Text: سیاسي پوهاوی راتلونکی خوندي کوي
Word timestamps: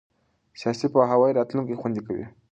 سیاسي 0.59 0.87
پوهاوی 0.93 1.35
راتلونکی 1.37 1.79
خوندي 1.81 2.01
کوي 2.07 2.25